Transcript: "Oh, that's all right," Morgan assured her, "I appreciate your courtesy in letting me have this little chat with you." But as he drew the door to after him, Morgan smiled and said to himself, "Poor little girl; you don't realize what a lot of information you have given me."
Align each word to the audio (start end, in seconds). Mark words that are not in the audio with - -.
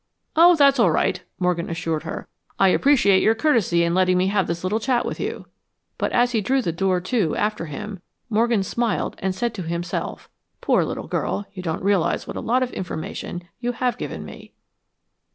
"Oh, 0.35 0.55
that's 0.55 0.79
all 0.79 0.89
right," 0.89 1.21
Morgan 1.37 1.69
assured 1.69 2.01
her, 2.01 2.27
"I 2.57 2.69
appreciate 2.69 3.21
your 3.21 3.35
courtesy 3.35 3.83
in 3.83 3.93
letting 3.93 4.17
me 4.17 4.29
have 4.29 4.47
this 4.47 4.63
little 4.63 4.79
chat 4.79 5.05
with 5.05 5.19
you." 5.19 5.45
But 5.99 6.11
as 6.11 6.31
he 6.31 6.41
drew 6.41 6.63
the 6.63 6.71
door 6.71 6.99
to 7.01 7.35
after 7.35 7.67
him, 7.67 8.01
Morgan 8.27 8.63
smiled 8.63 9.13
and 9.19 9.35
said 9.35 9.53
to 9.53 9.61
himself, 9.61 10.27
"Poor 10.59 10.83
little 10.83 11.07
girl; 11.07 11.45
you 11.53 11.61
don't 11.61 11.83
realize 11.83 12.25
what 12.25 12.35
a 12.35 12.39
lot 12.41 12.63
of 12.63 12.71
information 12.73 13.43
you 13.59 13.73
have 13.73 13.99
given 13.99 14.25
me." 14.25 14.53